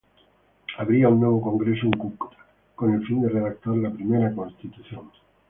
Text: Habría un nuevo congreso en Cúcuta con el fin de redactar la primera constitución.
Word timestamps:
Habría 0.79 1.09
un 1.09 1.19
nuevo 1.19 1.39
congreso 1.43 1.85
en 1.85 1.91
Cúcuta 1.91 2.37
con 2.73 2.91
el 2.95 3.05
fin 3.05 3.21
de 3.21 3.29
redactar 3.29 3.75
la 3.75 3.91
primera 3.91 4.33
constitución. 4.33 5.11